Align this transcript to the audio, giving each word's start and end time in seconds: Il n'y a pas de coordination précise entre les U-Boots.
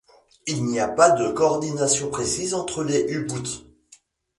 Il 0.47 0.63
n'y 0.65 0.79
a 0.79 0.87
pas 0.87 1.11
de 1.11 1.31
coordination 1.31 2.09
précise 2.09 2.55
entre 2.55 2.83
les 2.83 3.01
U-Boots. 3.13 3.67